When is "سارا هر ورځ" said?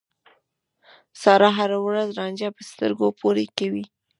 1.21-2.07